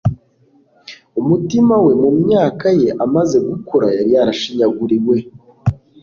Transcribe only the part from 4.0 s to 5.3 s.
yarashinyaguriwe